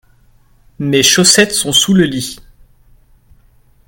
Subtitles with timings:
[0.79, 2.39] mes chaussettes sont sous le lit.